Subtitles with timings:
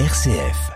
[0.00, 0.72] RCF.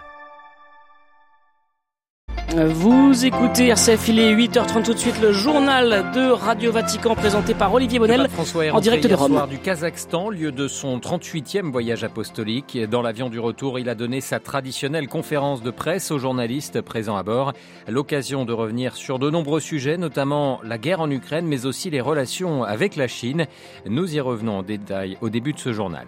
[2.57, 7.53] Vous écoutez RCF, il est 8h30 tout de suite, le journal de Radio Vatican présenté
[7.53, 9.33] par Olivier Bonnel François est en direct de Rome.
[9.33, 12.79] soir du Kazakhstan, lieu de son 38e voyage apostolique.
[12.89, 17.17] Dans l'avion du retour, il a donné sa traditionnelle conférence de presse aux journalistes présents
[17.17, 17.55] à bord.
[17.89, 22.01] L'occasion de revenir sur de nombreux sujets, notamment la guerre en Ukraine, mais aussi les
[22.01, 23.47] relations avec la Chine.
[23.85, 26.07] Nous y revenons en détail au début de ce journal.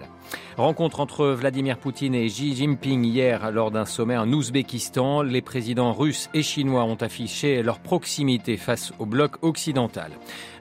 [0.57, 5.23] Rencontre entre Vladimir Poutine et Xi Jinping hier lors d'un sommet en Ouzbékistan.
[5.23, 10.11] Les présidents russes et chinois ont affiché leur proximité face au bloc occidental.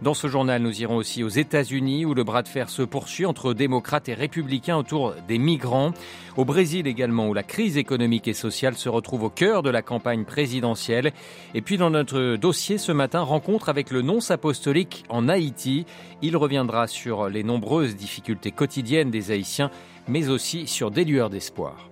[0.02, 3.26] Dans ce journal, nous irons aussi aux États-Unis où le bras de fer se poursuit
[3.26, 5.92] entre démocrates et républicains autour des migrants.
[6.38, 9.82] Au Brésil également où la crise économique et sociale se retrouve au cœur de la
[9.82, 11.12] campagne présidentielle.
[11.54, 15.86] Et puis dans notre dossier ce matin, rencontre avec le nonce apostolique en Haïti.
[16.22, 19.72] Il reviendra sur les nombreuses difficultés quotidiennes des Haïtiens,
[20.08, 21.90] mais aussi sur des lueurs d'espoir.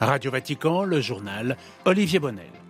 [0.00, 2.63] Radio Vatican, le journal Olivier Bonnel.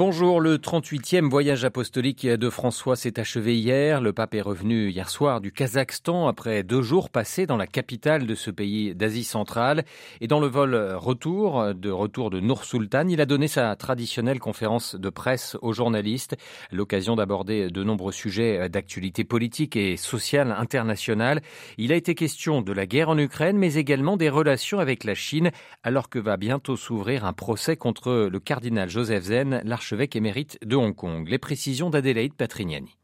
[0.00, 4.00] Bonjour, le 38e voyage apostolique de François s'est achevé hier.
[4.00, 8.26] Le pape est revenu hier soir du Kazakhstan après deux jours passés dans la capitale
[8.26, 9.84] de ce pays d'Asie centrale.
[10.22, 14.38] Et dans le vol retour, de retour de Nour Sultan, il a donné sa traditionnelle
[14.38, 16.34] conférence de presse aux journalistes.
[16.72, 21.42] L'occasion d'aborder de nombreux sujets d'actualité politique et sociale internationale.
[21.76, 25.14] Il a été question de la guerre en Ukraine, mais également des relations avec la
[25.14, 25.50] Chine,
[25.82, 30.76] alors que va bientôt s'ouvrir un procès contre le cardinal Joseph Zen, l'archevêque émérite de
[30.76, 31.28] Hong Kong.
[31.28, 32.99] Les précisions d'Adélaïde Patrignani.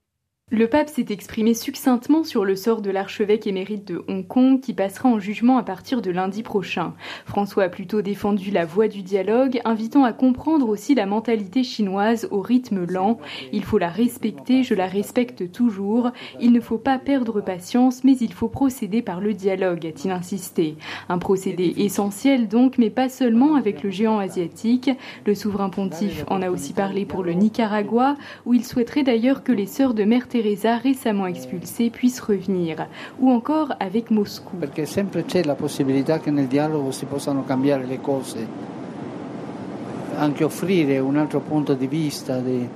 [0.53, 4.75] Le pape s'est exprimé succinctement sur le sort de l'archevêque émérite de Hong Kong qui
[4.75, 6.95] passera en jugement à partir de lundi prochain.
[7.25, 12.29] François a plutôt défendu la voie du dialogue, invitant à comprendre aussi la mentalité chinoise
[12.31, 13.19] au rythme lent.
[13.53, 16.13] Il faut la respecter, je la respecte toujours.
[16.41, 20.77] Il ne faut pas perdre patience, mais il faut procéder par le dialogue, a-t-il insisté.
[21.09, 24.93] Un procédé essentiel donc, mais pas seulement avec le géant asiatique.
[25.25, 28.15] Le souverain pontife en a aussi parlé pour le Nicaragua,
[28.45, 32.87] où il souhaiterait d'ailleurs que les sœurs de Mère Teresa récemment expulsée puisse revenir,
[33.19, 34.59] ou encore avec Moscou.
[34.59, 38.47] Perché sempre c'è la possibilità che nel dialogo si possano cambiare le cose,
[40.19, 42.39] anche offrire un altro punto di vista.
[42.41, 42.69] Di...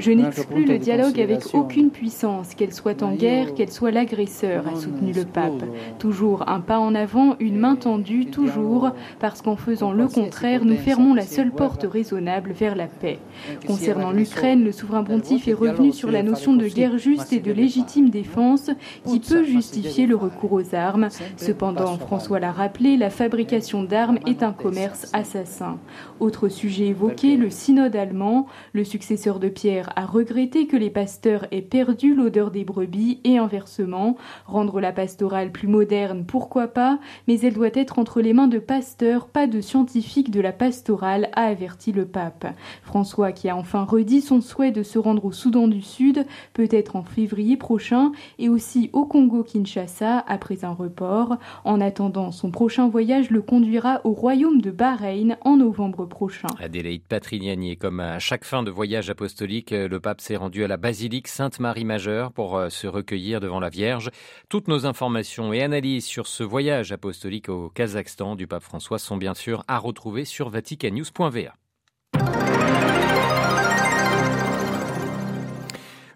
[0.00, 4.74] Je n'exclus le dialogue avec aucune puissance, qu'elle soit en guerre, qu'elle soit l'agresseur, a
[4.74, 5.62] soutenu le pape.
[5.98, 10.76] Toujours un pas en avant, une main tendue, toujours, parce qu'en faisant le contraire, nous
[10.76, 13.18] fermons la seule porte raisonnable vers la paix.
[13.66, 17.52] Concernant l'Ukraine, le souverain pontife est revenu sur la notion de guerre juste et de
[17.52, 18.70] légitime défense
[19.04, 21.08] qui peut justifier le recours aux armes.
[21.36, 25.78] Cependant, François l'a rappelé, la fabrication d'armes est un commerce assassin.
[26.20, 31.46] Autre sujet évoqué, le synode allemand, le successeur de Pierre a regretté que les pasteurs
[31.50, 34.16] aient perdu l'odeur des brebis et inversement.
[34.46, 38.58] Rendre la pastorale plus moderne, pourquoi pas, mais elle doit être entre les mains de
[38.58, 42.46] pasteurs, pas de scientifiques de la pastorale, a averti le pape.
[42.82, 46.96] François, qui a enfin redit son souhait de se rendre au Soudan du Sud, peut-être
[46.96, 51.36] en février prochain, et aussi au Congo-Kinshasa après un report.
[51.64, 56.48] En attendant, son prochain voyage le conduira au royaume de Bahreïn en novembre prochain.
[56.58, 60.76] Adélaïde Patrignani, comme à chaque fin de voyage apostolique, le pape s'est rendu à la
[60.76, 64.10] basilique Sainte-Marie-Majeure pour se recueillir devant la Vierge.
[64.48, 69.16] Toutes nos informations et analyses sur ce voyage apostolique au Kazakhstan du pape François sont
[69.16, 71.54] bien sûr à retrouver sur vaticanews.va.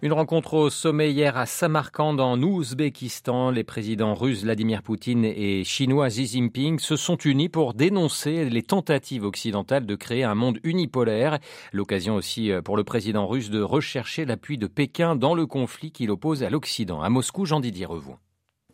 [0.04, 3.50] Une rencontre au sommet hier à Samarkand en Ouzbékistan.
[3.50, 8.62] Les présidents russes Vladimir Poutine et chinois Xi Jinping se sont unis pour dénoncer les
[8.62, 11.38] tentatives occidentales de créer un monde unipolaire.
[11.72, 16.04] L'occasion aussi pour le président russe de rechercher l'appui de Pékin dans le conflit qui
[16.04, 17.00] l'oppose à l'Occident.
[17.00, 18.18] À Moscou, Jean-Didier Revoux.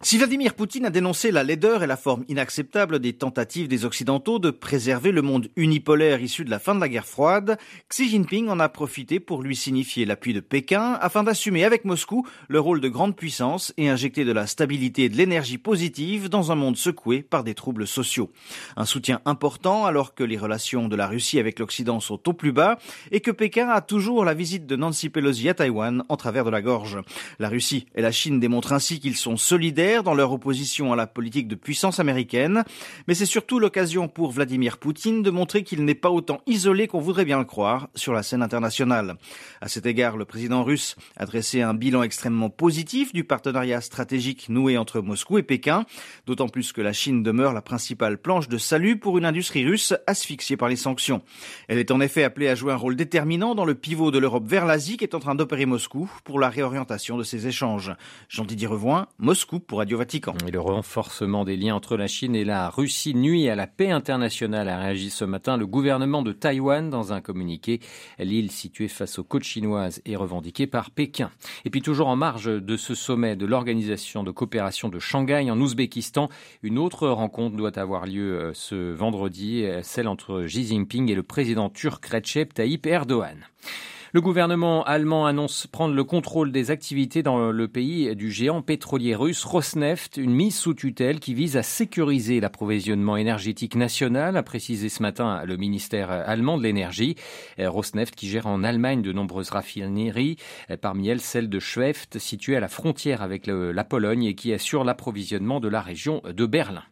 [0.03, 4.38] Si Vladimir Poutine a dénoncé la laideur et la forme inacceptable des tentatives des Occidentaux
[4.38, 7.59] de préserver le monde unipolaire issu de la fin de la guerre froide,
[7.91, 12.27] Xi Jinping en a profité pour lui signifier l'appui de Pékin afin d'assumer avec Moscou
[12.49, 16.50] le rôle de grande puissance et injecter de la stabilité et de l'énergie positive dans
[16.50, 18.30] un monde secoué par des troubles sociaux.
[18.78, 22.53] Un soutien important alors que les relations de la Russie avec l'Occident sont au plus
[22.53, 22.78] bas
[23.10, 26.51] et que Pékin a toujours la visite de Nancy Pelosi à Taïwan en travers de
[26.51, 26.97] la gorge.
[27.39, 31.07] La Russie et la Chine démontrent ainsi qu'ils sont solidaires dans leur opposition à la
[31.07, 32.65] politique de puissance américaine,
[33.09, 37.01] mais c'est surtout l'occasion pour Vladimir Poutine de montrer qu'il n'est pas autant isolé qu'on
[37.01, 39.16] voudrait bien le croire sur la scène internationale.
[39.60, 44.48] À cet égard, le président russe a dressé un bilan extrêmement positif du partenariat stratégique
[44.48, 45.84] noué entre Moscou et Pékin,
[46.27, 49.92] d'autant plus que la Chine demeure la principale planche de salut pour une industrie russe
[50.07, 51.22] asphyxiée par les sanctions.
[51.69, 54.47] Elle est en effet appelée à jouer un rôle déterminant dans le pivot de l'Europe
[54.47, 57.92] vers l'Asie qu'est en train d'opérer Moscou pour la réorientation de ses échanges.
[58.28, 63.15] Jean-Didier Revoin, Moscou pour Et le renforcement des liens entre la Chine et la Russie
[63.15, 67.22] nuit à la paix internationale, a réagi ce matin le gouvernement de Taïwan dans un
[67.22, 67.80] communiqué.
[68.18, 71.30] L'île située face aux côtes chinoises est revendiquée par Pékin.
[71.65, 75.59] Et puis toujours en marge de ce sommet de l'Organisation de coopération de Shanghai en
[75.59, 76.28] Ouzbékistan,
[76.62, 81.15] une autre rencontre doit avoir lieu euh, ce vendredi, euh, celle entre Xi Jinping et
[81.15, 83.47] le président turc Recep Tayyip Erdogan.
[84.12, 89.15] Le gouvernement allemand annonce prendre le contrôle des activités dans le pays du géant pétrolier
[89.15, 94.89] russe Rosneft, une mise sous tutelle qui vise à sécuriser l'approvisionnement énergétique national, a précisé
[94.89, 97.15] ce matin le ministère allemand de l'énergie.
[97.57, 100.39] Rosneft qui gère en Allemagne de nombreuses raffineries,
[100.80, 104.83] parmi elles celle de Schweft située à la frontière avec la Pologne et qui assure
[104.83, 106.83] l'approvisionnement de la région de Berlin.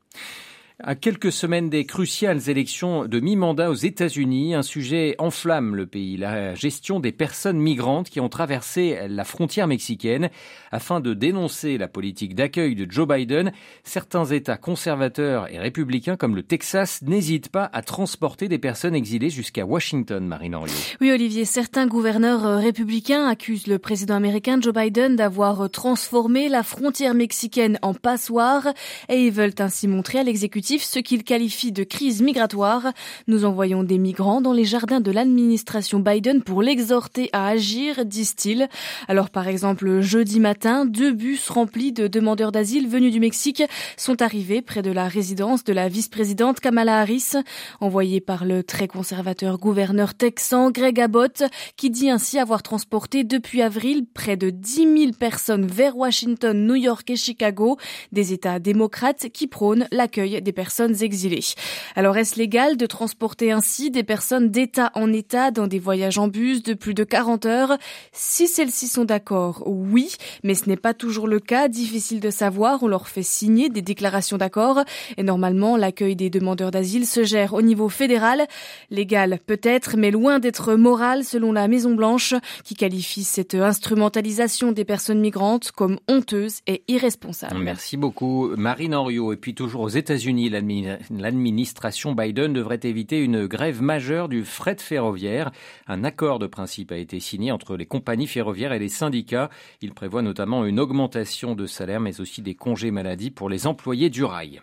[0.81, 6.17] À quelques semaines des cruciales élections de mi-mandat aux États-Unis, un sujet enflamme le pays,
[6.17, 10.31] la gestion des personnes migrantes qui ont traversé la frontière mexicaine.
[10.71, 13.51] Afin de dénoncer la politique d'accueil de Joe Biden,
[13.83, 19.31] certains États conservateurs et républicains comme le Texas n'hésitent pas à transporter des personnes exilées
[19.31, 20.77] jusqu'à Washington, Marine Henriot.
[21.01, 26.49] Oui, Olivier, certains gouverneurs euh, républicains accusent le président américain Joe Biden d'avoir euh, transformé
[26.49, 28.69] la frontière mexicaine en passoire
[29.09, 32.93] et ils veulent ainsi montrer à l'exécutif ce qu'il qualifie de crise migratoire.
[33.27, 38.69] Nous envoyons des migrants dans les jardins de l'administration Biden pour l'exhorter à agir, disent-ils.
[39.09, 43.63] Alors par exemple, jeudi matin, deux bus remplis de demandeurs d'asile venus du Mexique
[43.97, 47.33] sont arrivés près de la résidence de la vice-présidente Kamala Harris,
[47.81, 51.45] envoyée par le très conservateur gouverneur texan Greg Abbott,
[51.77, 56.75] qui dit ainsi avoir transporté depuis avril près de 10 000 personnes vers Washington, New
[56.75, 57.79] York et Chicago,
[58.13, 60.58] des États démocrates qui prônent l'accueil des personnes
[61.03, 61.45] exilées.
[61.95, 66.29] Alors est-ce légal de transporter ainsi des personnes d'État en État dans des voyages en
[66.29, 67.79] bus de plus de 40 heures?
[68.13, 72.83] Si celles-ci sont d'accord, oui, mais ce n'est pas toujours le cas, difficile de savoir,
[72.83, 74.83] on leur fait signer des déclarations d'accord
[75.17, 78.47] et normalement l'accueil des demandeurs d'asile se gère au niveau fédéral.
[78.91, 82.35] Légal peut-être, mais loin d'être moral selon la Maison Blanche
[82.65, 87.59] qui qualifie cette instrumentalisation des personnes migrantes comme honteuse et irresponsable.
[87.59, 93.83] Merci beaucoup Marine Henriot et puis toujours aux États-Unis l'administration Biden devrait éviter une grève
[93.83, 95.51] majeure du fret ferroviaire.
[95.87, 99.51] Un accord de principe a été signé entre les compagnies ferroviaires et les syndicats.
[99.83, 104.11] Il prévoit notamment une augmentation de salaire, mais aussi des congés maladie pour les employés
[104.11, 104.61] du rail.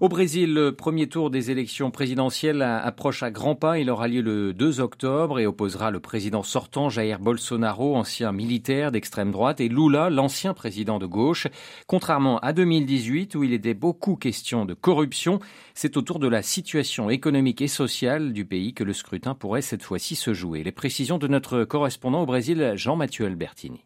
[0.00, 3.78] Au Brésil, le premier tour des élections présidentielles approche à grands pas.
[3.78, 8.92] Il aura lieu le 2 octobre et opposera le président sortant Jair Bolsonaro, ancien militaire
[8.92, 11.48] d'extrême droite, et Lula, l'ancien président de gauche.
[11.86, 15.10] Contrairement à 2018 où il était beaucoup question de corruption,
[15.74, 19.82] c'est autour de la situation économique et sociale du pays que le scrutin pourrait cette
[19.82, 20.62] fois-ci se jouer.
[20.62, 23.84] Les précisions de notre correspondant au Brésil, Jean-Mathieu Albertini.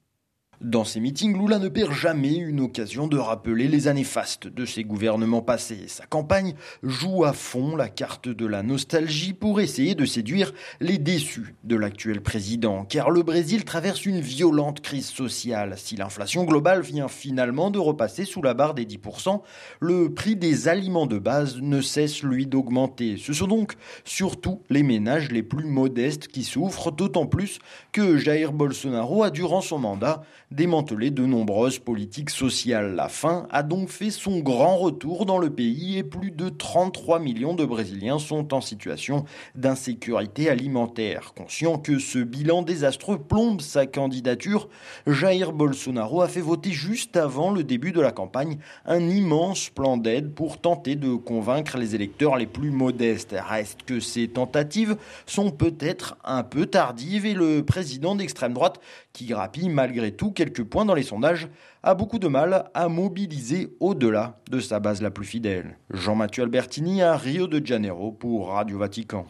[0.60, 4.64] Dans ces meetings, Lula ne perd jamais une occasion de rappeler les années fastes de
[4.64, 5.88] ses gouvernements passés.
[5.88, 10.98] Sa campagne joue à fond la carte de la nostalgie pour essayer de séduire les
[10.98, 15.74] déçus de l'actuel président, car le Brésil traverse une violente crise sociale.
[15.76, 19.40] Si l'inflation globale vient finalement de repasser sous la barre des 10%,
[19.80, 23.16] le prix des aliments de base ne cesse lui d'augmenter.
[23.16, 23.74] Ce sont donc
[24.04, 27.58] surtout les ménages les plus modestes qui souffrent, d'autant plus
[27.92, 30.22] que Jair Bolsonaro a durant son mandat
[30.54, 32.94] démantelé de nombreuses politiques sociales.
[32.94, 37.18] La faim a donc fait son grand retour dans le pays et plus de 33
[37.18, 39.24] millions de Brésiliens sont en situation
[39.56, 41.32] d'insécurité alimentaire.
[41.34, 44.68] Conscient que ce bilan désastreux plombe sa candidature,
[45.06, 49.96] Jair Bolsonaro a fait voter juste avant le début de la campagne un immense plan
[49.96, 53.34] d'aide pour tenter de convaincre les électeurs les plus modestes.
[53.48, 54.96] Reste que ces tentatives
[55.26, 58.80] sont peut-être un peu tardives et le président d'extrême droite,
[59.14, 61.48] qui grappille malgré tout quelques points dans les sondages,
[61.84, 65.76] a beaucoup de mal à mobiliser au-delà de sa base la plus fidèle.
[65.92, 69.26] Jean-Mathieu Albertini à Rio de Janeiro pour Radio Vatican.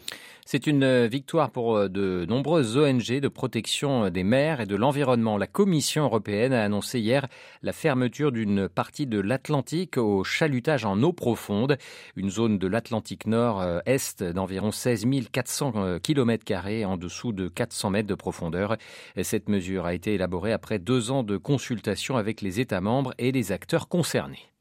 [0.47, 4.67] C'est une euh, victoire pour euh, de nombreuses ONG de protection euh, des mers et
[4.67, 5.39] de l'environnement.
[5.39, 7.25] La Commission européenne a annoncé hier
[7.63, 11.79] la fermeture d'une partie de l'Atlantique au chalutage en eau profonde,
[12.15, 16.45] une zone de l'Atlantique Nord-Est d'environ 16 400 km
[16.85, 18.77] en dessous de 400 mètres de profondeur.
[19.23, 23.31] Cette mesure a été élaborée après deux ans de consultation avec les États membres et
[23.31, 24.54] les acteurs concernés.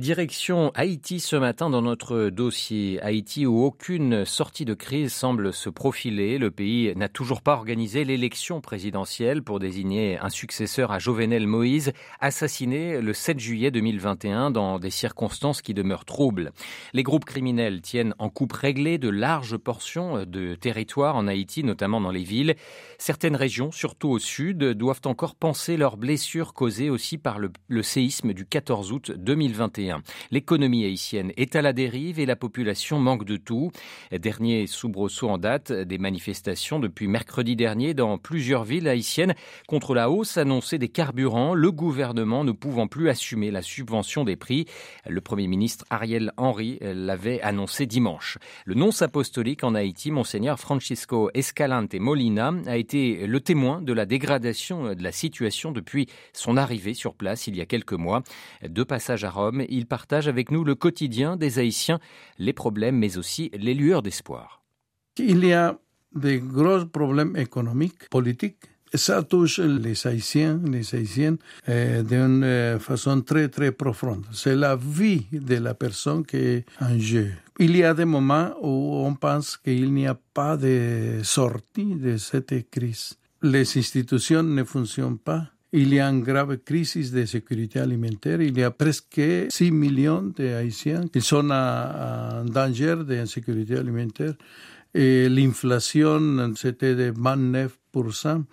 [0.00, 2.98] Direction Haïti ce matin dans notre dossier.
[3.02, 6.38] Haïti où aucune sortie de crise semble se profiler.
[6.38, 11.92] Le pays n'a toujours pas organisé l'élection présidentielle pour désigner un successeur à Jovenel Moïse,
[12.20, 16.52] assassiné le 7 juillet 2021 dans des circonstances qui demeurent troubles.
[16.94, 22.00] Les groupes criminels tiennent en coupe réglée de larges portions de territoire en Haïti, notamment
[22.00, 22.56] dans les villes.
[22.96, 27.82] Certaines régions, surtout au sud, doivent encore penser leurs blessures causées aussi par le, le
[27.82, 29.81] séisme du 14 août 2021.
[30.30, 33.70] L'économie haïtienne est à la dérive et la population manque de tout.
[34.12, 39.34] Dernier soubresaut en date des manifestations depuis mercredi dernier dans plusieurs villes haïtiennes
[39.66, 44.36] contre la hausse annoncée des carburants, le gouvernement ne pouvant plus assumer la subvention des
[44.36, 44.66] prix.
[45.08, 48.38] Le Premier ministre Ariel Henry l'avait annoncé dimanche.
[48.64, 54.06] Le nonce apostolique en Haïti, Monseigneur Francisco Escalante Molina, a été le témoin de la
[54.06, 58.22] dégradation de la situation depuis son arrivée sur place il y a quelques mois.
[58.66, 61.98] De passage à Rome, il partage avec nous le quotidien des Haïtiens,
[62.38, 64.62] les problèmes mais aussi les lueurs d'espoir.
[65.18, 65.78] Il y a
[66.14, 68.58] de gros problèmes économiques, politiques.
[68.94, 71.38] Ça touche les Haïtiens, les Haïtiennes
[71.68, 74.26] euh, d'une euh, façon très très profonde.
[74.32, 77.32] C'est la vie de la personne qui est en jeu.
[77.58, 82.18] Il y a des moments où on pense qu'il n'y a pas de sortie de
[82.18, 83.14] cette crise.
[83.42, 85.51] Les institutions ne fonctionnent pas.
[85.74, 88.42] Il y a une grave crise de sécurité alimentaire.
[88.42, 94.34] Il y a presque 6 millions de Haïtiens qui sont en danger d'insécurité alimentaire.
[94.92, 98.44] Et l'inflation, c'était de 29%.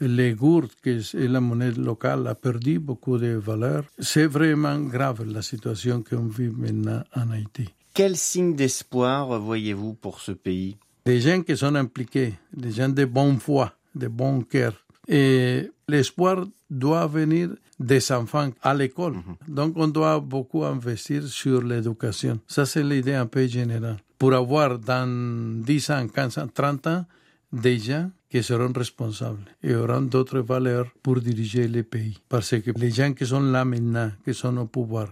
[0.00, 3.84] Les gourdes, est la monnaie locale, a perdu beaucoup de valeur.
[3.98, 7.70] C'est vraiment grave la situation qu'on vit maintenant en Haïti.
[7.94, 10.76] Quel signe d'espoir voyez-vous pour ce pays?
[11.06, 14.85] Des gens qui sont impliqués, des gens de bonne foi, de bon cœur.
[15.08, 19.14] Et l'espoir doit venir des enfants à l'école.
[19.14, 19.54] -hmm.
[19.54, 22.38] Donc on doit beaucoup investir sur l'éducation.
[22.48, 23.98] Ça, c'est l'idée un peu générale.
[24.18, 27.04] Pour avoir dans 10 ans, 15 ans, 30 ans,
[27.52, 32.18] des gens qui seront responsables et auront d'autres valeurs pour diriger le pays.
[32.28, 35.08] Parce que les gens qui sont là maintenant, qui sont au pouvoir,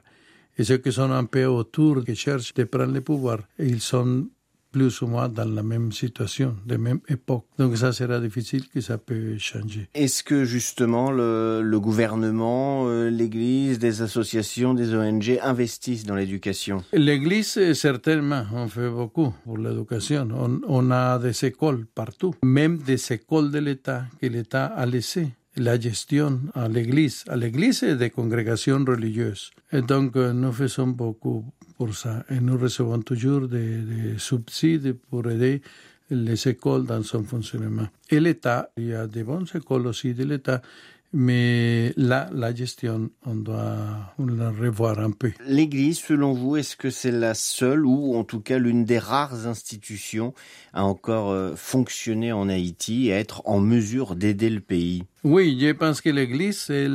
[0.57, 4.27] et ceux qui sont un peu autour, qui cherchent de prendre le pouvoir, ils sont
[4.75, 7.45] plus ou moins dans la même situation, de même époque.
[7.61, 9.89] Donc ça sera difficile que ça peut changer.
[9.95, 16.77] Est-ce que justement le, le gouvernement, euh, l'Église, des associations, des ONG investissent dans l'éducation?
[16.93, 20.27] L'Église, certainement, on fait beaucoup pour l'éducation.
[20.45, 25.29] On, on a des écoles partout, même des écoles de l'État que l'État a laissées
[25.57, 29.53] la gestion à l'Église, à l'Église et des congrégations religieuses.
[29.71, 31.45] Et donc, nous faisons beaucoup
[31.77, 32.25] pour ça.
[32.31, 35.63] Et nous recevons toujours des, des subsides pour aider
[36.11, 37.89] les écoles dans son fonctionnement.
[38.11, 40.61] Et l'État, il y a des bonnes écoles aussi de l'État,
[41.17, 45.31] mais là, la gestion, on doit la revoir un peu.
[45.47, 49.47] L'Église, selon vous, est-ce que c'est la seule ou en tout cas l'une des rares
[49.47, 50.35] institutions
[50.73, 55.05] à encore euh, fonctionner en Haïti et à être en mesure d'aider le pays?
[55.23, 56.89] Oui, je pense que l'Église, c'est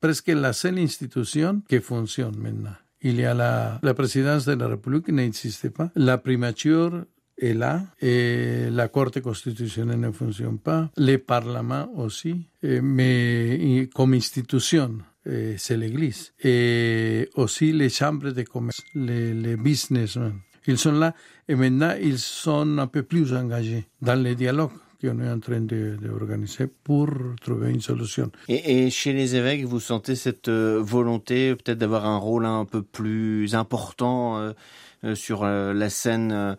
[0.00, 2.76] presque la seule institution qui fonctionne maintenant.
[3.02, 7.04] Il y a la, présidence de la République qui n'existe pas, la primature
[7.38, 14.98] est là et la Corte constitutionnelle ne fonctionne pas, le Parlement aussi, mais comme institution,
[15.24, 16.32] c'est l'Église.
[16.44, 20.34] Et aussi les chambres de commerce, les, les businessmen.
[20.66, 21.14] Ils sont là
[21.48, 25.60] et maintenant ils sont un peu plus engagés dans le dialogue qu'on est en train
[25.60, 27.08] d'organiser pour
[27.40, 28.30] trouver une solution.
[28.48, 32.82] Et, et, chez les évêques, vous sentez cette volonté peut-être d'avoir un rôle un peu
[32.82, 36.54] plus important euh, sur euh, la scène euh,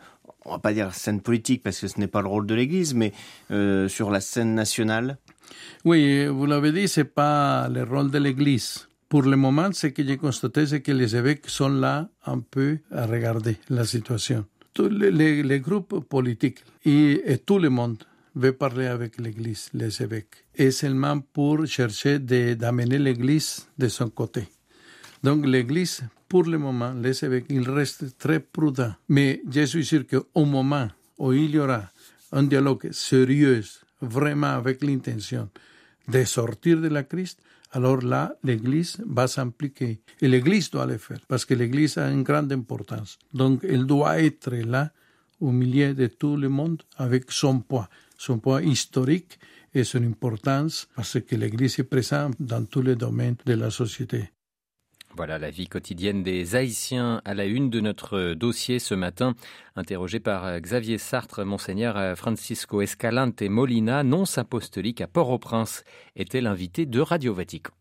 [0.46, 2.94] on va pas dire scène politique parce que ce n'est pas le rôle de l'Église,
[2.94, 3.14] mais
[3.52, 5.18] euh, sur la scène nationale?
[5.86, 8.88] Oui, vous l'avez dit, c'est pas le rôle de l'Église.
[9.10, 12.80] Pour le moment, ce que j'ai constaté, c'est que les évêques sont là un peu
[12.92, 14.46] à regarder la situation.
[14.74, 17.98] Tous les, les, les groupes politiques et, et, tout le monde
[18.36, 24.48] veut parler avec l'Église, les évêques, et seulement pour chercher d'amener l'Église de son côté.
[25.24, 28.94] Donc l'Église, pour le moment, les évêques, ils restent très prudents.
[29.10, 31.90] Mais je suis sûr qu'au moment où il y aura
[32.32, 33.64] un dialogue sérieux,
[34.02, 35.50] vraiment avec l'intention
[36.08, 37.36] de sortir de la crise,
[37.74, 40.02] alors là, l'Église va s'impliquer.
[40.22, 43.18] Et l'Église doit le faire, parce que l'Église a une grande importance.
[43.34, 44.92] Donc, elle doit être là,
[45.40, 47.90] au milieu de tout le monde, avec son poids,
[48.22, 49.40] son poids historique
[49.74, 54.30] et son importance, parce que l'Église est présente dans tous les domaines de la société.
[55.16, 59.34] Voilà la vie quotidienne des Haïtiens à la une de notre dossier ce matin.
[59.76, 65.84] Interrogé par Xavier Sartre, Monseigneur Francisco Escalante Molina, nonce apostolique à Port-au-Prince,
[66.16, 67.74] était l'invité de Radio Vatican.